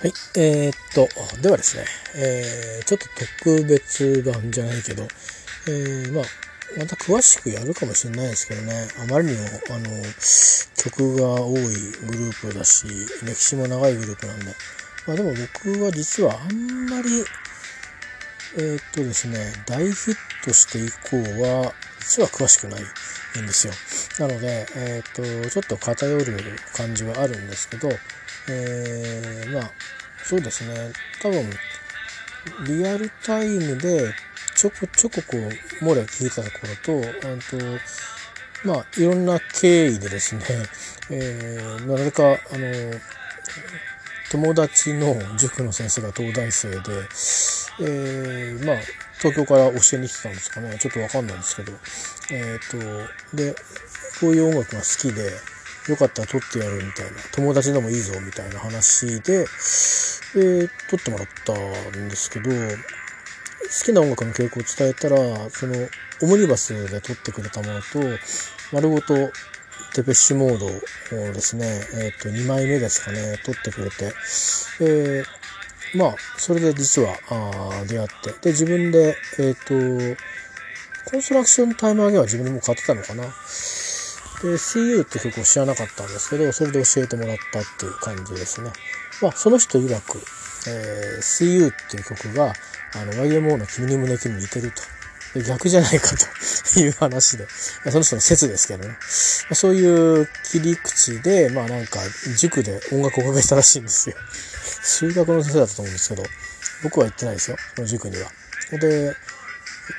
[0.00, 0.12] はい。
[0.34, 1.08] えー、っと、
[1.42, 1.84] ではですね、
[2.16, 3.06] えー、ちょっと
[3.42, 5.02] 特別版じゃないけど、
[5.68, 6.24] えー、まあ、
[6.78, 9.90] また詳しくやるかもしれないですけどね、あまりにも、あの、
[10.74, 12.86] 曲が多いグループだし、
[13.24, 14.46] 歴史も長いグループなんで、
[15.06, 17.22] まあでも僕は実はあんまり、
[18.56, 23.74] えー、っとですね、大ヒットして以降は、実は詳しくないんですよ。
[24.26, 25.12] なので、えー、っ
[25.44, 26.24] と、ちょっと偏る
[26.72, 27.90] 感じはあるんですけど、
[28.50, 29.70] えー、まあ、
[30.24, 31.50] そうですね、多分、
[32.66, 34.12] リアルタイムで
[34.54, 37.00] ちょこちょここう、漏れ聞いた頃と、
[37.56, 37.80] と
[38.64, 40.42] まあ、いろんな経緯でですね、
[41.10, 43.00] えー、なぜか、あの、
[44.30, 46.76] 友達の塾の先生が東大生で、
[47.80, 48.76] えー、まあ、
[49.18, 50.78] 東京から教えに来たんですかね。
[50.78, 51.72] ちょっとわかんないんですけど。
[52.30, 53.54] えっ、ー、と、で、
[54.20, 55.30] こういう音楽が好きで、
[55.88, 61.52] よかったら撮ってやるみたいな、友達でもいいぞみたいな話で、えー、撮ってもらった
[61.98, 65.74] んですけど、好きな音楽の傾向を伝えたら、その、
[66.22, 68.00] オムニバスで撮ってくれたものと、
[68.72, 69.14] 丸ごと
[69.94, 70.70] デペッシュモードを
[71.32, 74.12] ですね、えっ、ー、と、2枚目ですかね、撮ってくれて、
[74.80, 80.20] えー、まあ、それで実は、あ出会って、で、自分で、えっ、ー、と、
[81.10, 83.24] コンストラクションタイム上げは自分でも買ってたのかな。
[84.42, 88.70] で、CU って曲を知らなかったんですけど、それで教えてもらったっていう感じですね。
[89.20, 90.18] まあ、その人曰く、
[90.68, 92.52] えー、CU っていう曲が、
[92.94, 94.82] あの、YMO の君に胸キに似てると。
[95.46, 96.08] 逆じゃないか
[96.74, 98.96] という話で、その人の説ですけどね。
[99.52, 102.00] そういう切り口で、まあなんか、
[102.36, 104.16] 塾で音楽をかけたらしいんですよ。
[104.82, 106.24] 数学の先生だったと思うんですけど、
[106.82, 108.28] 僕は行ってないですよ、その塾には。
[108.72, 109.14] で、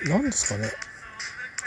[0.10, 0.70] 何ですかね。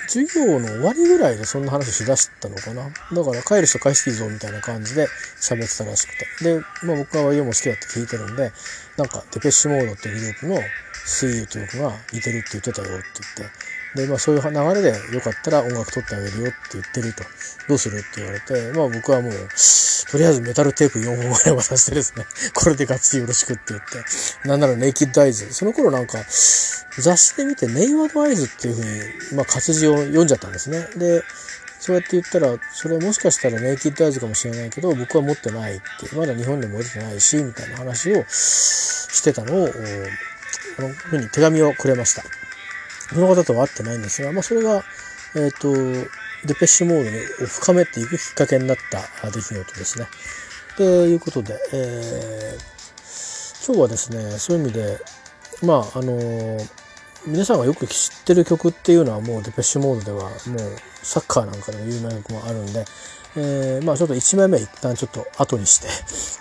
[0.06, 2.82] 授業の終わりぐらいでそんな話しだしたのかな？
[2.84, 5.06] だから帰る人返していいぞみたいな感じで
[5.40, 6.44] 喋ってたらしくて。
[6.44, 8.52] で、まあ僕は YO も好きだって聞いてるんで、
[8.96, 10.62] なんかデペッシュモードっていうグループの
[11.04, 13.06] 水友という子が似てるって言ってたよって
[13.38, 17.22] 言って、で、まあそういう流れでよかったら音楽撮ってあげるよって言ってると。
[17.68, 19.32] どうするって言われて、まあ僕はもう、
[20.10, 24.04] とりあえずメタルテープ4本ぐらい渡してですね、 これでガッツリよろしくって言って、
[24.48, 25.52] なんならネイキッドアイズ。
[25.52, 26.18] その頃なんか、
[26.98, 30.86] 雑誌で見てネイワードアイズっていうふうに、まあ活字を読んじゃったんですね。
[30.96, 31.24] で、
[31.80, 39.68] そうやって言ったら、それもしかしたらネイキッドアイズかもしれないけど、僕は持ってないって、まだ日本でも出てないし、みたいな話をしてたのを、
[40.78, 42.22] あのふうに手紙をくれました。
[43.08, 44.82] その方とは会ってないんですが、まあ、それが、
[45.36, 45.72] えっ、ー、と、
[46.46, 50.06] デペッシュモードを深めていくきっかけになった出来事ですね。
[50.76, 54.98] ということで、えー、今日はですね、そういう意味で、
[55.62, 56.70] まあ、あのー、
[57.26, 60.36] 皆さんがよく知ってる曲っていうのはもうデペッシュモードではもう
[61.02, 62.84] サッカーなんかでも有名な曲もあるんで、
[63.36, 65.88] えー、まあちょっと1枚目一旦ちょっと後にして、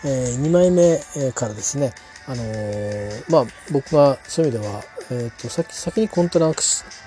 [0.07, 0.99] えー、2枚目
[1.31, 1.93] からですね、
[2.27, 6.61] あのー、まあ僕がそういう意味ではえっ、ー、と、先、先にコントラク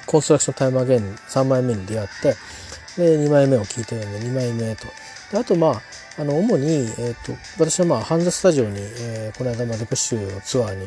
[0.06, 2.34] Construction Time Again 3枚目に出会って、
[2.96, 4.86] で、2枚目を聞いてるんで、2枚目と。
[5.32, 5.82] であと、まあ、
[6.18, 10.86] あの、主に、えっ、ー、と、私はまあ、ハンザスタジオに、えー、この間、まあ、デペッシュのツアーに、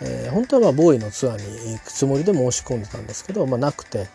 [0.00, 4.06] えー、本当はまあ、ボーイのツアーに行くつもりで申し込んでたんですけど、まあ、なくて、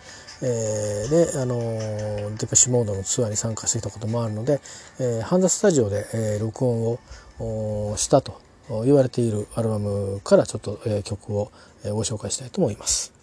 [0.42, 4.62] えー、で、あのー、デペッシュモードのツアーに参加してきたこともあるので、
[5.00, 7.00] えー、ハンザスタジオで、えー、録音
[7.40, 8.42] をしたと
[8.82, 11.52] 言われているアルバムからちょっと、えー、曲を、
[11.84, 13.14] えー、ご紹介したいと思います。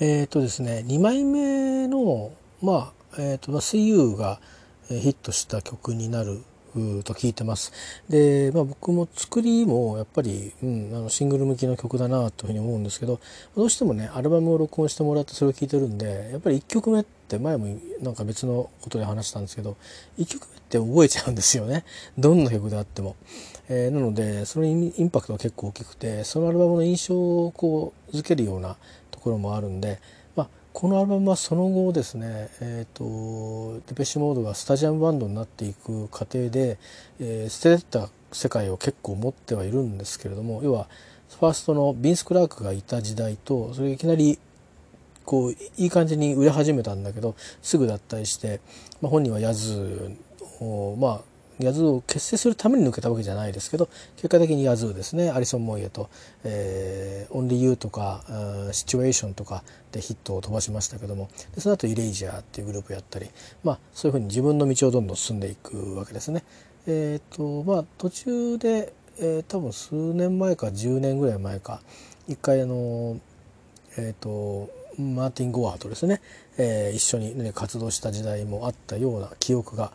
[0.00, 4.40] えっ、ー、とですね、2枚目の、まあ、えっ、ー、と、水遊が
[4.88, 6.42] ヒットした曲になる
[7.02, 7.72] と聞いてます。
[8.08, 13.20] で、まあ僕も作りもやっぱり、うん、あのシングル向きの曲だなというふうに思うんですけど、
[13.56, 19.76] どうしてもね、アルバムを録音してもらってそれを聴いてるんで、やっぱり1曲目って前もなんか別のことで話したんですけど、
[20.18, 21.84] 1曲目って覚えちゃうんですよね。
[22.18, 23.16] どんな曲であっても。
[23.68, 27.14] えー、なのでそのインパクトが結構大きくてそのアルバムの印象
[27.46, 28.76] をこうづけるような
[29.12, 30.00] ところもあるんで、
[30.72, 36.78] このアルバムはその後ですね、えーと、デペッシュモードがスタジアムバンドになっていく過程で、
[37.18, 40.86] えー、捨てた世界を結構持ってはいるんですけれども要は
[41.28, 44.38] ファーストのビンス・クラークがいた時代とそれいきなり
[45.24, 48.60] こういい感じに売れ始めたんだけどすぐ脱退して、
[49.00, 50.16] まあ、本人はヤズ
[50.60, 51.29] をまあ
[51.64, 56.08] ヤズーを結成するために抜けたわけじゃないですけど結果的にヤズーですねアリソン・モイエと
[56.44, 58.24] 「え、オンリー・ユー」とか
[58.72, 59.62] 「シチュエーション」とか
[59.92, 63.30] でヒットを飛ばしましたけどもでその後イレイジャーっていうグループやったり
[63.64, 66.44] まあそういうふうに自分の道をどんどん進んでいくわけですね。
[66.86, 71.82] えっ、ー、とまあ途中で、えー、多分数年前か10年ぐらい前か
[72.28, 73.18] 一回あの
[73.96, 76.20] えっ、ー、とマーティン・ゴアとですね、
[76.58, 79.92] えー、一緒に、ね、活動した時代もあったような記憶が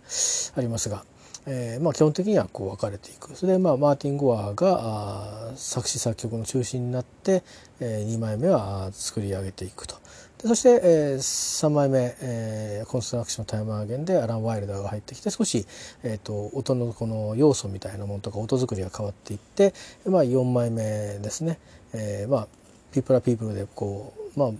[0.56, 1.04] ありますが
[1.48, 3.36] えーまあ、基本的にはこう分かれていく。
[3.36, 7.44] それで、まあ、マーティン・ゴアが作詞作曲の中心になって、
[7.80, 9.96] えー、2枚目は作り上げていくと。
[10.42, 15.66] でそして、えー、3枚目、えー「コンストラクション・タイム・アーゲン」でアラン・ワイルダーが入ってきて少し、
[16.04, 19.74] えーと、音のこの要素みたいなものとか音作りが変わっていって、
[20.06, 20.84] まあ、4枚目
[21.20, 21.60] ですね、
[21.94, 22.48] えー、まあ
[22.92, 24.52] ピープラピープルでこうまあ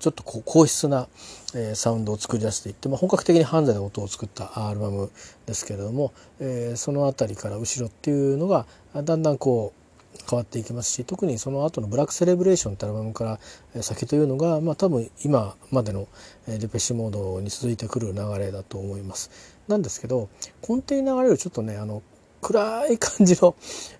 [0.00, 1.08] ちょっとこう硬質な、
[1.54, 5.10] えー、サウンドを作り出していって、まあ、本格的にハンザで音を作ったアルバム
[5.46, 9.80] ですけれども、えー、その辺りから後ろっていうのがだんだんこう
[10.28, 13.38] 変わっていきますし特にその後の「ブラック・セレブレーション」ってアルバムか
[13.72, 16.08] ら先というのが、まあ、多分今までの
[16.46, 19.30] デペッシュモードに続いてくる流れだと思います。
[19.68, 20.28] なんですけど
[20.68, 22.02] 根底に流れるちょっとねあの
[22.42, 23.54] 暗い感じの、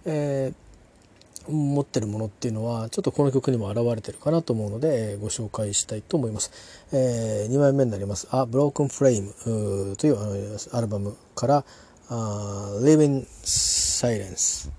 [0.05, 0.70] えー
[1.51, 6.51] 持ってるものっていうのはちょっとこの曲にも表れてるかなと思うので、えー、ご紹介したいと思います。
[6.93, 11.65] えー、2枚目になります「A Broken Frame」というアルバムから
[12.09, 14.71] 「Living Silence」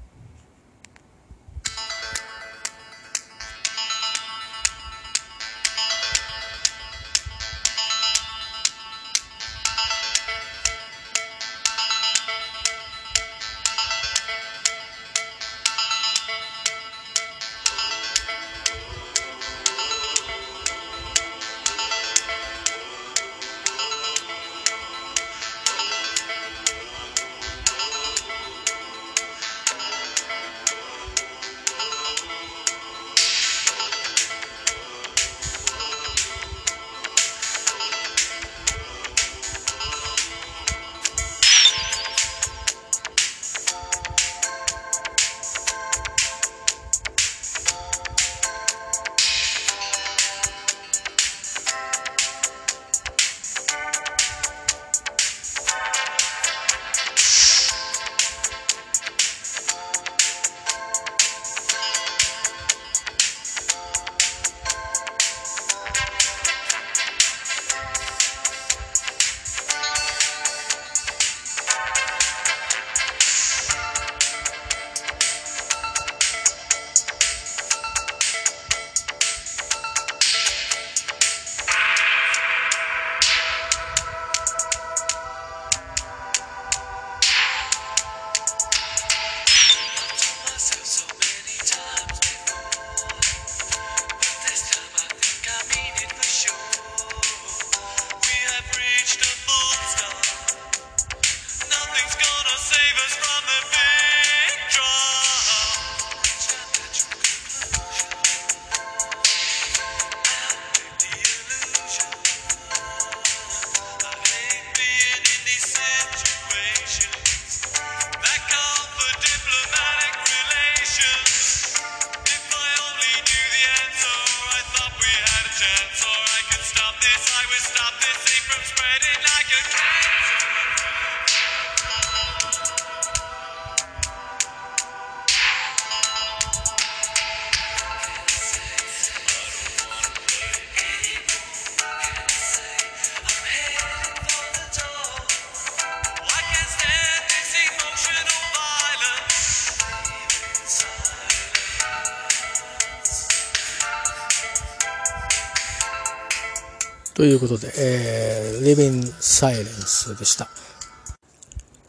[157.22, 160.46] ということで、えー、Living Silence でした。
[160.46, 160.52] は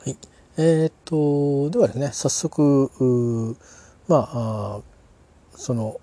[0.06, 0.14] い。
[0.58, 3.56] えー、っと、ではですね、早速、
[4.08, 4.80] まあ
[5.52, 5.98] その、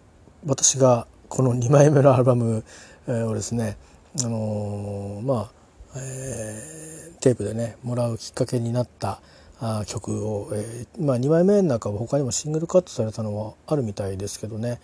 [0.48, 2.64] 私がこの2枚目のアルバム
[3.06, 3.78] をですね、
[4.20, 5.52] あのー、まあ、
[5.96, 9.22] えー、テープでね、もらうきっかけになった
[9.60, 14.80] あ曲を、えー、まあ、2枚目の中は他にもシングルカットされたのはあるみたいですけどね、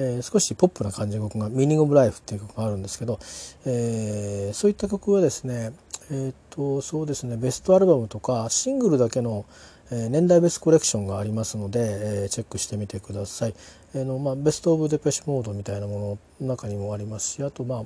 [0.00, 3.18] えー、少しポップな感じの曲が「ミーニング・オブ・ライフ」っていう曲があるんですけど、
[3.66, 5.72] えー、そういった曲はですね
[6.10, 9.44] えっ、とそうですねベストアルバムとかシングルだけの、
[9.92, 13.54] え年代別コレクションがありますので、えチェックしてみてください。
[13.94, 17.82] えのまあ、ベスト・オブ・デペシュモードみたいなものの中にもありますしあとまあ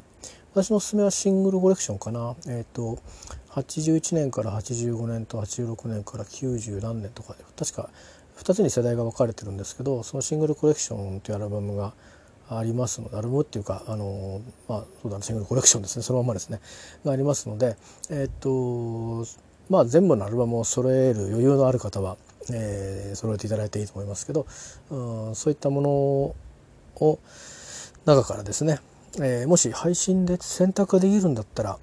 [0.54, 2.34] 私のおすすめはシングルコレクションかな。
[2.46, 2.98] えっ、と
[3.50, 7.90] 81年から85年と86年から90何年とかで確か
[8.38, 11.94] 2つに世代が分かれてるんですけどそのシングルコレクションというアルバムが
[12.48, 16.02] ありますのでアルバムっていうかあのまあそうだねシングルコレクションですね。
[16.02, 16.60] そのままですね。
[17.04, 17.76] がありますので
[18.10, 19.24] えっ、と
[19.70, 22.16] まあ全部のアルバムを揃える余裕のある方は、
[22.52, 24.46] えー、揃えていただいていいと思いますけど、
[24.90, 27.18] うん、そういったものを
[28.04, 28.78] 中からですね、
[29.16, 31.78] えー、もし配信で選択ができるんだったら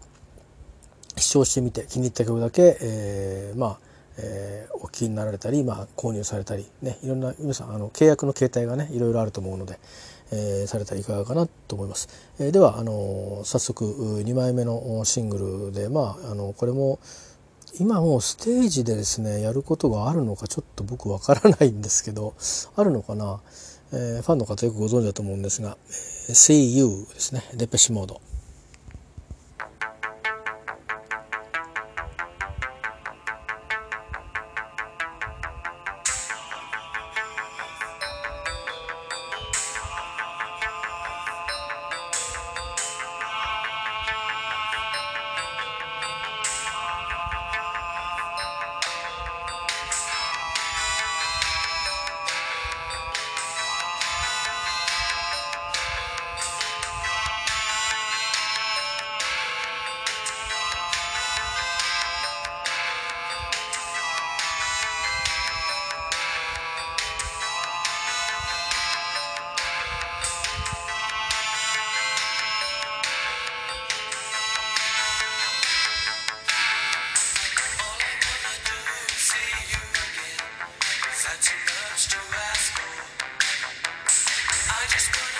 [1.17, 3.90] 視聴してみて気に入った曲だけ、えー、まあ
[4.23, 9.79] えー、お気になられたり、まあ、購入されたり、ね、いろんな皆さんあの契約の形態がねいろいろあると思うので、
[10.31, 12.07] えー、されたらいかがかなと思います。
[12.39, 13.85] えー、ではあの早速
[14.23, 16.99] 2枚目のシングルで、まあ、あのこれも
[17.79, 22.33] 今もうステージでですねやることがあるのかちょっと僕わからないんですけど
[22.75, 23.39] あるのかな、
[23.93, 28.30] えー、ファンの方よくご存知だと思うんですが「See You」ですねデペシモード。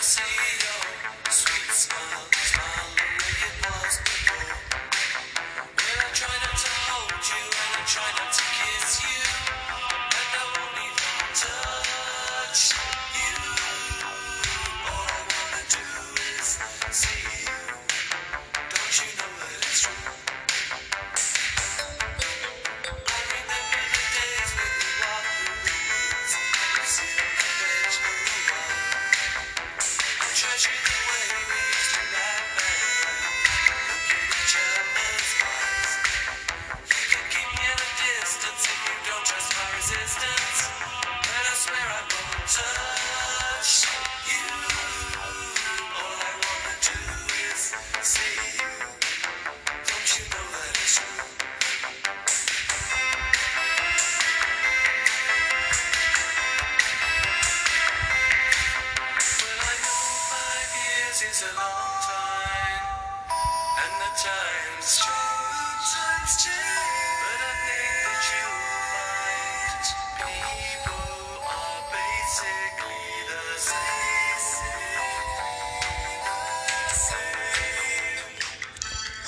[0.02, 0.22] see
[0.58, 4.91] your sweet smile, smile the way it was before.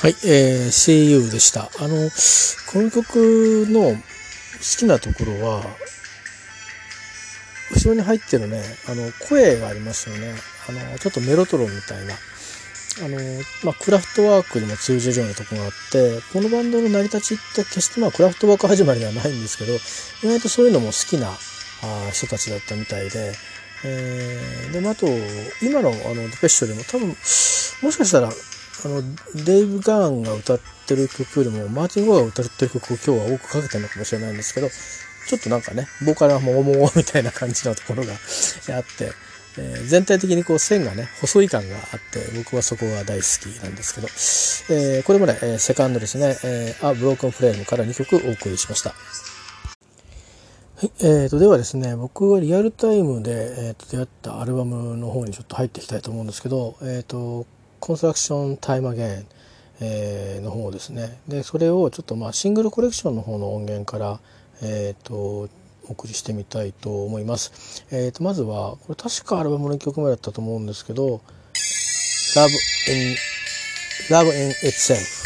[0.04, 1.72] はい、えー、See You でした。
[1.80, 2.12] あの、
[2.72, 3.98] この曲の好
[4.78, 5.64] きなところは、
[7.72, 10.53] 後ろに入ってるね、あの、声がありますよね。
[10.70, 12.14] あの、ちょっとメロトロみたいな。
[13.02, 13.18] あの、
[13.64, 19.74] まあ、クラフトワークにも通じるようなとこがあって、このバンドの成り立ちって決してまあ、クラフトワーク始まりではないんですけど、
[20.24, 23.34] 意外とそういうのも好きなあ人たちだったみたいで、
[23.86, 25.08] えー、で、あと、
[25.62, 29.02] 今のあの、デペッシュでも多分、もしかしたら、あの、
[29.44, 39.12] デイブ・ガーンが歌ってる曲よりも、マーティン・ゴーが歌ってる曲を今日は多くかけてるのかもしれないんですけど、ちょっとなんかね、ボーカルはもごもごみたいな感じのところがあって、
[39.58, 41.82] えー、全体的にこう線がね、細い感があっ
[42.12, 44.08] て、僕はそこが大好きなんですけど、
[44.76, 48.90] えー、これまで、え、セカンドですね、えー、A Broken Flame から2曲お送りしました。
[48.92, 48.96] は
[50.88, 57.46] い、えーと、ではですね、僕はリアルタイムで、えーと、出会ったアルバムの方にちょっと入っていきたいと思うんですけど、えーと、
[57.80, 59.26] コンストラクションタイムアゲン、
[59.82, 61.20] の方ですね。
[61.28, 64.20] で、それをちょっとまあシングルコレクションの方の音源から、
[64.62, 65.50] えっ、ー、と、
[65.94, 67.86] 送りしてみたいと思います。
[67.92, 71.22] え、ー、と、まずは、これ確かアルバムの1曲目だったと思うんですけど、
[72.36, 72.50] Love
[72.92, 73.16] in,
[74.10, 75.23] Love in Itself。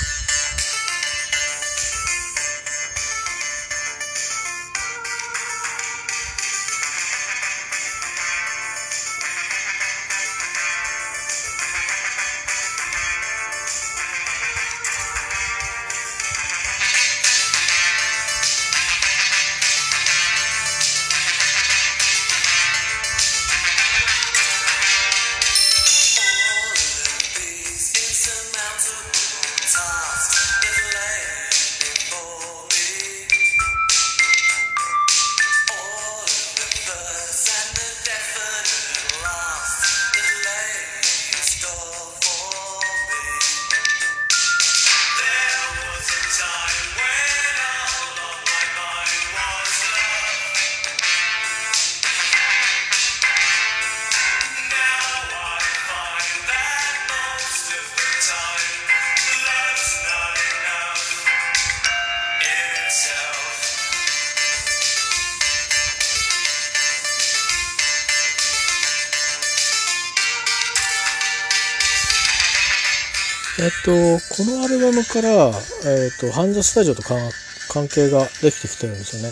[73.87, 75.47] と、このアルバムから、
[75.85, 79.29] えっと、ハンザスタジオと関係ができてきてるんですよね。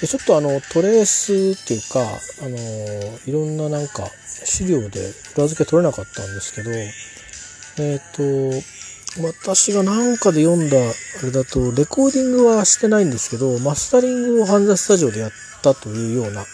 [0.00, 2.00] でちょっとあの、トレースっていうか、
[2.42, 2.58] あの、
[3.26, 4.10] いろんななんか
[4.44, 6.70] 資料で裏付け取れなかったんですけど、
[7.80, 15.30] えっと、私がなんかで読んだあれだと、レコーディングはしてないんですけど、マスタリングをハンザスタジオでやっ
[15.62, 16.44] たというような、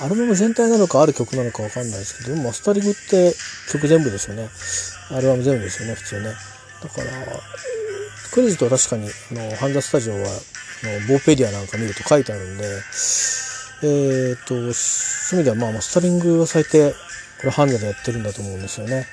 [0.00, 3.34] アルバム全体なのかある曲なのかわかんないですけど、マスタリングって
[3.72, 4.48] 曲全部ですよね。
[5.10, 6.34] アルバム全部ですよね、普通ね。
[6.82, 7.10] だから、
[8.32, 10.26] クレジットは確かに、あの、ハンダスタジオは、の、
[11.08, 16.96] ボーペディアなんか見ると書いてあるんで、えっ、ー、と、そういう意味では、まあ、マスタリングは最低、こ
[17.44, 19.06] れハンダでやってるんだと思うんですよね。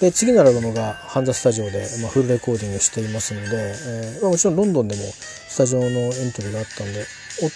[0.00, 7.04] で、次のアルバムがハンダスタジオで、まあ、フルレコーディングしていますので、えー、まあ、もちろんロンドンでもスタジオのエントリーがあったんで、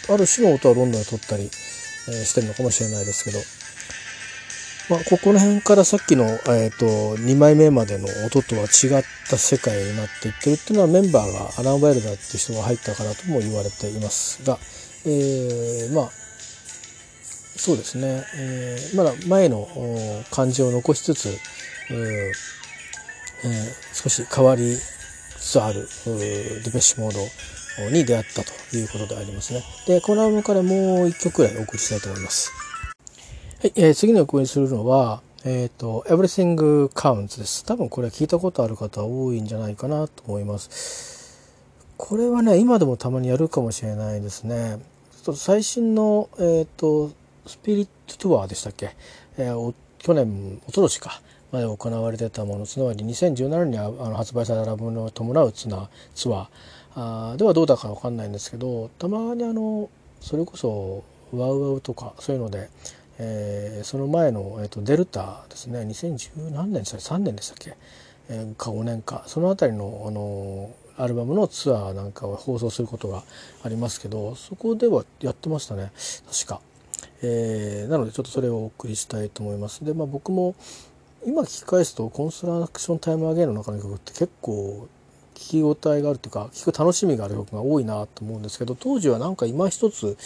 [0.09, 1.51] ある種の音はロンドンで撮ったり、
[2.09, 3.39] え、してるのかもしれないですけど、
[4.91, 14.59] まあ、ここら辺からさっきの、えーと、2枚目までの音とは違った世界になっていってるっていうのはメンバーがアラン・ワイルダーっていう人が入ったからとも言われていますが、
[15.07, 16.11] えー、まあ
[17.57, 19.69] そうですね、えー、まだ前の
[20.31, 21.29] 感じを残しつつ、
[21.91, 24.77] えー、少し変わり
[25.39, 27.21] つつあるディペッシュモード
[27.91, 29.63] に出会ったということでありますね。
[29.87, 32.53] で、このアルバムからもう1曲くらいお送りしたいと思います。
[33.61, 37.65] はい、えー、次の曲にするのは、えっ、ー、と、Everything Counts です。
[37.65, 41.41] 多分これ聞いたことある方多いんじゃないかなと思います。
[41.97, 44.79] これはね、今でもたまにやるかもしれないですね。
[45.25, 47.11] ちょっと最新の、えっ、ー、と、
[47.47, 48.95] スピリットトアーでしたっけ、
[49.39, 51.21] えー、去年、おととしか、
[51.53, 56.47] まで行われてたもの、つまり2017年にあの発売されたラブの伴うツナツアー
[56.95, 59.89] あではどうだかわかんないんですけど、たまにあの、
[60.21, 62.69] それこそ、ワウワウとかそういうので、
[63.19, 67.77] えー、その前の、えーと、デルタですね2010何年でしたっけ？3年でしたっけ、
[68.29, 69.25] えー、か5年か。
[69.27, 73.23] その辺りの、あのアルバムのツアーなんかを放送することが
[73.65, 75.91] ありますけどそこではやってましたね
[76.31, 76.61] 確か、
[77.23, 79.85] えー、なのでちょっとそれをお送りしたいと思います。
[79.85, 80.55] でまあ僕も
[81.25, 84.89] 今聞き返すとコンストラクションタイムアゲインの中の曲って結構
[85.35, 90.17] 聞き応えがあるというか聞く楽しみがある曲が多いなと思うんですけど当時はなんか今一つ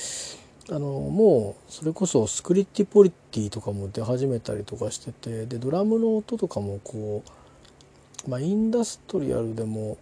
[0.69, 7.23] あのもうそれこそスクリッティポリティとかも出始めたりとかしててでドラムの音とかもこ
[8.27, 9.97] うまあインダストリアルでも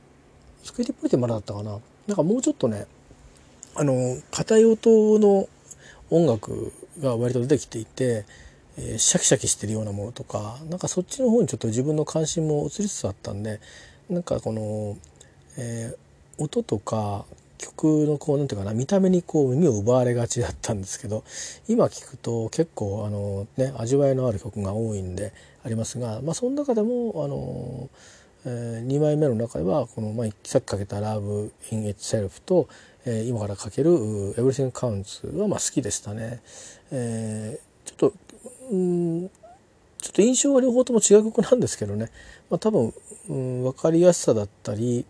[0.62, 1.78] スクリッティポリティまだだったかな。
[2.06, 2.86] なんかもうちょっとね
[3.74, 5.48] あの硬い音の
[6.10, 8.24] 音楽が割と出てきていて、
[8.76, 13.60] えー、シャキシャキしてるようなものとかなんかそっちの方にちょっと自分の関心も移りつつあったんで
[14.10, 14.96] なんかこの、
[15.56, 17.24] えー、音とか
[17.58, 21.24] 曲のこうなんていうかな見た目にこう耳を奪われがちだったんですけど
[21.68, 25.32] 今聞くと結構あの、ね、味わいのある曲が多いんで
[25.64, 27.88] ありますが、まあ、その中でもあの、
[28.44, 32.68] えー、2枚目の中ではこの、まあ、さっきかけた「Love in Itself と」
[33.06, 33.90] えー、今からかける
[34.36, 36.40] 「Everything Counts」はまあ好きでしたね。
[36.90, 38.14] えー、ちょっと
[38.70, 39.30] うん
[40.04, 42.10] ちょっと印象は両方とも違う曲なんですけどね、
[42.50, 42.92] まあ、多分、
[43.30, 45.06] うん、分かりやすさだったり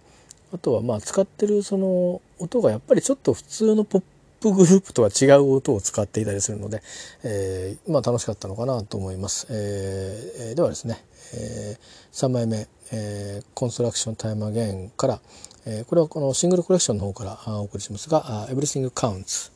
[0.53, 4.03] あとはまあ使ってるその音がやっぱりちょっと普通のポッ
[4.41, 6.81] プグループとは違う音を使っていたりするので、
[7.25, 9.49] えー、まあ楽しかったのかなと思います。
[9.51, 11.03] えー、ではですね、
[11.35, 15.21] えー、3枚目、えー、コンストラクションタイムアゲンから、
[15.67, 19.54] えー、これはこのシングルコレクションの方からお送りしますが、Everything Counts。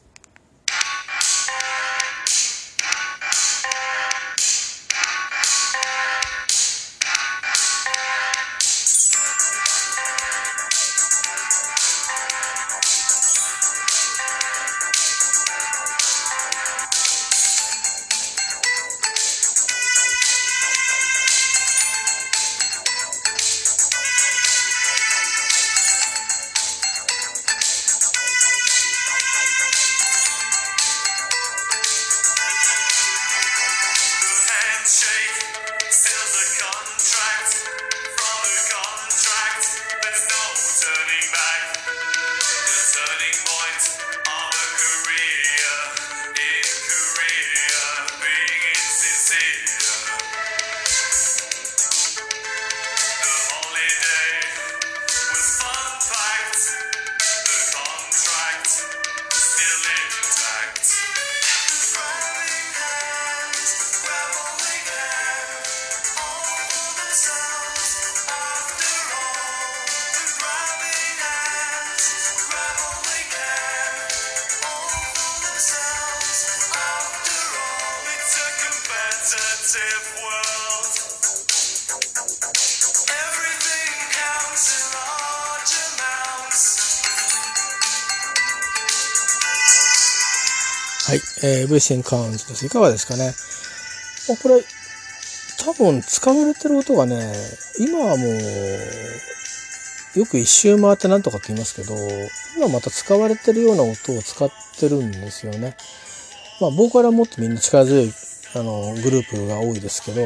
[79.70, 79.74] は
[91.14, 92.64] い、えー、VCN カウントです。
[92.64, 93.34] いかがですかね？
[94.30, 94.64] まこれ、
[95.58, 97.30] 多分使われてる音がね、
[97.78, 101.94] 今はもう、よく一周回ってなんとかって言いますけど、
[102.56, 104.50] 今また使われてるような音を使っ
[104.80, 105.76] てるんですよね。
[106.58, 108.10] まあ、ボーカルはもっとみんな力強い
[108.54, 110.22] あのグループが多いですけど、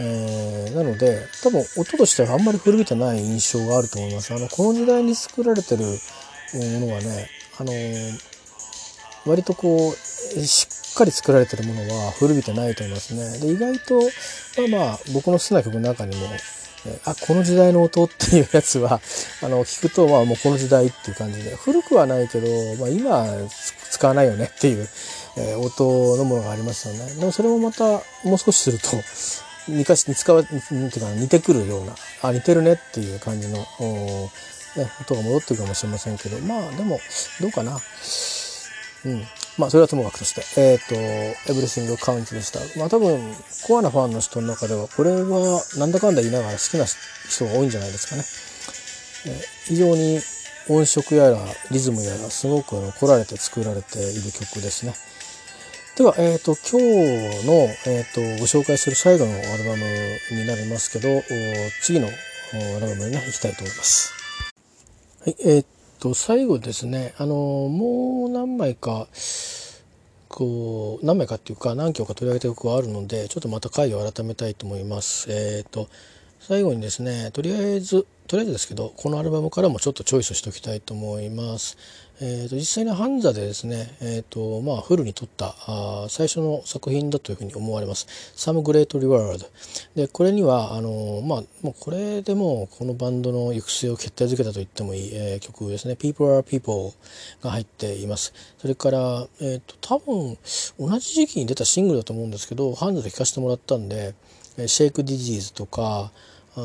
[0.00, 4.32] えー、なので多分音としてはあんまり古びてない印象があると思います。
[4.34, 7.28] あのこの時代に作られてるものはね、
[7.58, 7.72] あの
[9.26, 9.92] 割とこう
[10.40, 13.38] しっかり作られてるものは古びてないと思いますね。
[13.46, 14.00] で意外と
[14.68, 16.26] まあまあ僕の好きな曲の中にも
[17.04, 19.00] あこの時代の音っていうやつは
[19.42, 23.26] あの聞くとまあもうこの時代っていう感じで古くはないけど、まあ、今
[23.90, 24.88] 使わないよねっていう、
[25.38, 27.14] えー、音のものがありますよね。
[27.14, 27.84] でもそれもまた
[28.24, 28.88] もう少しすると
[29.68, 33.64] 昔に使わっていうか似てくるようなあ似てるねっていう感じの、ね、
[35.00, 36.98] 音が戻ってくるかもしれませんけどまあでも
[37.40, 37.78] どうかな。
[39.04, 39.22] うん
[39.58, 42.60] まあそれはともかくとして、えっ、ー、と、エブリシングカウントでした。
[42.78, 43.18] まあ多分、
[43.66, 48.22] コアなファンの人の中では、これはなんだかんだ言いながら好きな人が多いんじゃないですかね。
[49.26, 50.20] えー、非常に
[50.68, 51.38] 音色やら
[51.70, 54.94] リズムやらすごく凝られて作られている曲ですね。
[55.98, 57.52] では、えっ、ー、と、今日の、
[57.88, 59.82] えっ、と、ご紹介する最後のアルバム
[60.30, 61.08] になりますけど、
[61.82, 62.10] 次のア
[62.78, 64.14] ルバムにね、行きたいと思います。
[65.24, 65.66] はい、えっ、
[65.98, 69.08] と、最後ですね、あの、もう何枚か、
[70.28, 75.26] こう、何枚かっていうか、何曲か取り上げた曲があるので、ちょっとまた回を改めたいと思います。
[75.32, 75.88] えっ、と、
[76.38, 81.76] 最後にですね、とりあえず、とりあえずですけど、このアルバムからもちょっとチョイスしておきたいと思います。
[82.20, 88.08] えーと、実際にハンザでですね、えーとまあ、フルに撮ったあ最初の作品だというふうに思われます。
[88.34, 89.46] Some Great Reward。
[89.94, 95.94] で、これには、あのまあ、もうこれでもこのバンドの行く末を決定づけたと言ってもいい、えー、曲ですね。
[95.94, 96.92] People are People
[97.40, 98.34] が入っています。
[98.58, 100.36] それから、えーと、多分
[100.78, 104.14] 同じ時期に出たシングルだと思うんですけど、ハンザで聴かせてもらったんで、
[104.56, 106.10] Shake Disease とか、
[106.56, 106.60] あ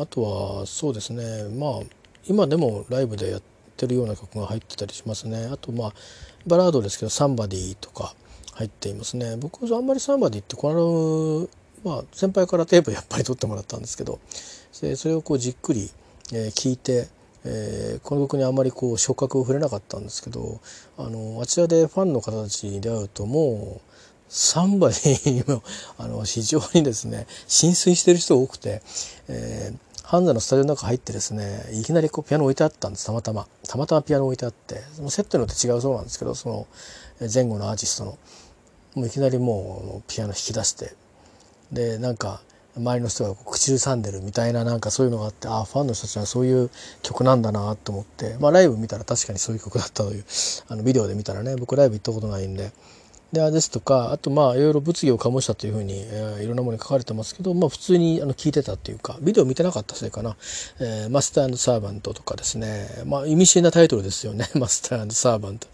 [0.00, 1.80] あとはそうですね、まあ、
[2.26, 5.48] 今でもライブでやってってるような曲が入ってたりしますね。
[5.52, 5.92] あとまあ
[6.46, 8.14] バラードですけど「サンバディ」とか
[8.54, 9.36] 入っていますね。
[9.36, 11.48] 僕あんまりサンバディってこ
[11.84, 14.18] のまあ先輩からテープやっぱり取ってもらったんですけど
[14.72, 15.90] それをこうじっくり、
[16.32, 17.08] えー、聞いて
[17.44, 20.60] えー、この曲にあまりこう触覚を触れなかったんですけど
[20.98, 23.88] あのあちらでファンの方たちに出会うともう
[24.28, 25.62] サンバにも
[25.96, 28.82] あの非常にですね浸水してる人多くて、
[29.28, 33.04] えー、ハンザのスタジオの中入ってですねいきなりこうピアノ置いてあったんです。
[33.04, 33.46] たまたま。
[33.68, 34.76] たまたまピアノ置いてあって。
[35.10, 36.66] セットによって違うそうなんですけどその
[37.20, 38.18] 前後のアーティストの。
[38.94, 40.94] もういきなりもうピアノ弾き出して。
[41.72, 42.40] でなんか
[42.74, 46.70] 周りの人が口ずさんでるみたいななんかそういうのがあってああファンの人たちはそういう
[47.02, 48.38] 曲なんだなと思って。
[48.40, 50.24] まあライブ見たら確かにそういう曲だったという。
[50.68, 52.72] あのビデオで見たらね僕ライブ行ったことないんで。
[53.32, 60.36] であですとかあとまあいろいろ物議を醸したというふうに、えー、いろんなものに書かれてますけど、まあ、普通にあの聞いてたっていうかビデオ見てなかったせいかな
[60.80, 65.66] 「えー、マスターサーバント」とかですねまあ意味深なタイトルですよね「マスターサーバント」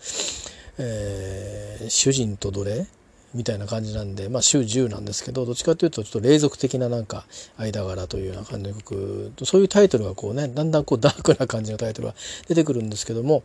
[0.79, 2.87] えー、主人と奴隷？
[3.35, 7.27] みたいな感じなんで、まあ、週10なんですけどどっちかというとちょっと霊俗的ななんか
[7.59, 9.33] 間柄というような感じの曲。
[9.45, 12.15] そういうタイトルがこうねだんだんこうダークな感じのタイトルが
[12.47, 13.43] 出てくるんですけども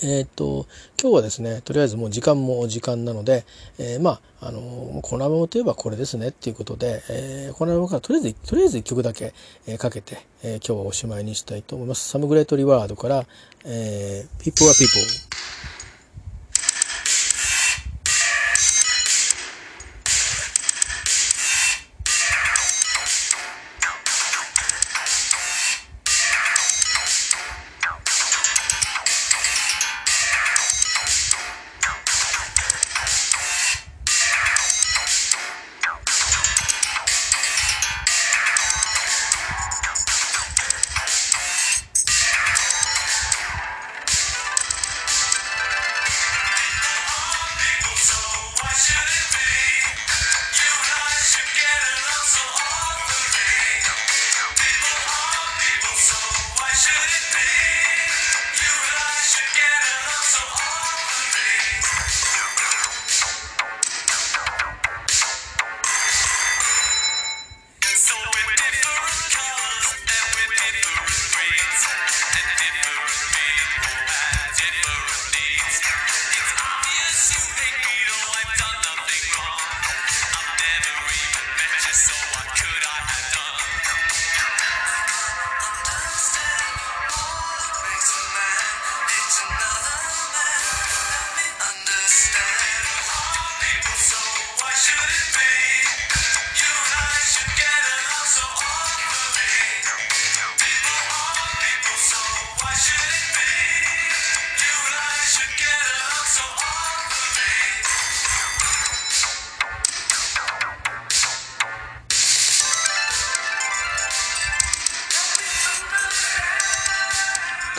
[0.00, 0.66] えっ、と、
[1.00, 3.44] 今日はですね、とりあえずもう時間も時間なので、
[3.78, 9.34] えー、まあ、あの、このアルバムといえばこれですねっていうことで、えー、このアルバムからとりあえず、とりあえず1曲だけ、
[9.66, 12.08] えー、かけて、えー、今日はおしまいにしたいと思います。
[12.08, 13.26] サムグレートリワードから、
[13.64, 15.02] えー、People are People。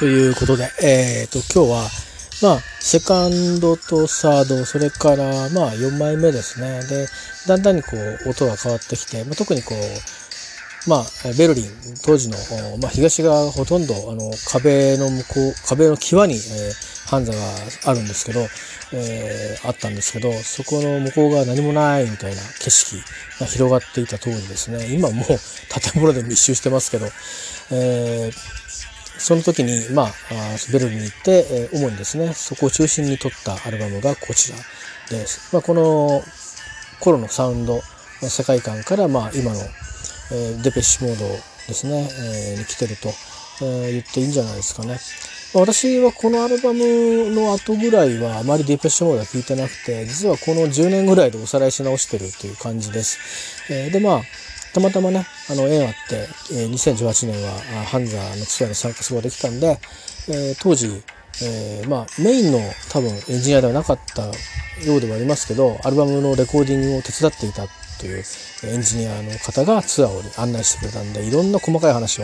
[0.04, 1.90] ということで、えっ、ー、と、今日は、
[2.42, 6.82] まあ、セカンドとサード、それから、まあ、4枚目ですね。
[6.90, 7.08] で、
[7.48, 11.04] だんだんにこう、音が変わってきて、まあ、特にこう、まあ、
[11.38, 11.66] ベルリン、
[12.04, 12.36] 当時の、
[12.82, 17.40] まあ、東側ほとんど、あの、壁の向こう、壁の際に、えー、ハンザが
[17.86, 18.42] あるんですけど、
[18.92, 23.02] えー、あったんですけど、そこの向こう側何もないみたいな景色
[23.40, 24.94] が広がっていた当時ですね。
[24.94, 25.40] 今もう建
[25.96, 27.06] 物で密集してますけど、
[27.72, 28.63] えー
[29.18, 30.12] その時に、まあ、
[30.72, 34.58] ベルリンに行って、えー、主にですね、そこを中心に撮ったアルバムがこちら
[35.10, 35.54] です。
[35.54, 36.22] まあ、この
[37.00, 37.82] 頃のサウンド、
[38.22, 39.60] 世界観から、まあ、今の、
[40.32, 41.26] えー、デペッシュモード
[41.68, 42.10] ですね、
[42.52, 43.10] えー、に来てると、
[43.62, 44.98] えー、言っていいんじゃないですかね。
[45.56, 53.72] 私はこのアルバムの後ぐらいはあまりデペッシュモードは聴いてなくて、実はこの10年ぐらいでおさらいし直してるという感じです。
[53.72, 54.22] えー、で、まあ、
[54.74, 59.80] たまたまね、あの、縁あって、えー、2018年は、ハンザーのツアーに参加することができたんで、
[60.30, 61.04] えー、当時、
[61.42, 62.60] えー、まあ、メインの
[62.90, 67.68] 多分エンジニアではなかったようではありますけど、アルバムのレコーディングを手伝っていた
[68.00, 68.24] という
[68.64, 72.24] エンジニアの方がツアーを案内してくれたんで、いろんな細かい話を、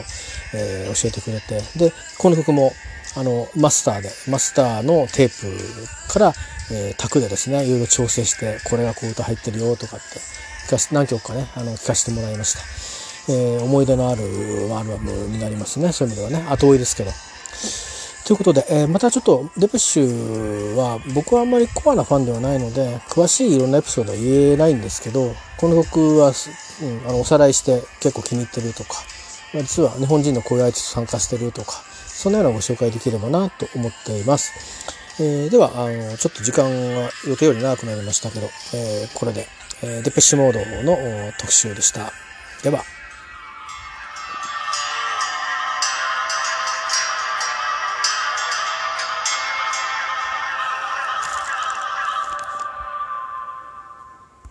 [0.53, 2.73] えー、教えてくれて、で、この曲も、
[3.15, 6.33] あの、マスターで、マスターのテープから、
[6.71, 10.19] えー、タクでですね、いろいろ調整して、これがこう歌入ってるよとかって、
[10.69, 13.33] 聞かせ何曲かね、あの、聞かせてもらいました。
[13.33, 14.21] えー、思い出のある
[14.75, 15.91] アルバムになりますね。
[15.91, 16.47] そういう意味ではね。
[16.47, 17.11] 後追いですけど。
[18.23, 29.01] ということで、えー、またちょっとデペッシュは僕はあんまりコアなファンではないので、詳しいいろんなエピソードは言えないんですけど、この曲は、うん、あのおさらいして結構気に入ってるとか、
[29.55, 34.51] ま、実は日本人のこういうアーティスト参加してるとか、そんなようなご紹介できればなと思っています。
[35.19, 39.47] えー、ではあの、ちょっと時間が予定より長くなりましたけど、えー、これで
[39.83, 42.11] えデプッシュモードの特集でした。
[42.63, 42.98] では。